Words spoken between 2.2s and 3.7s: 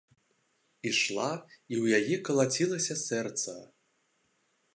калацілася сэрца.